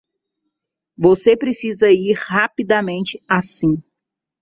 Você 0.97 1.37
precisa 1.37 1.91
ir 1.91 2.13
rapidamente 2.17 3.21
assim. 3.27 3.83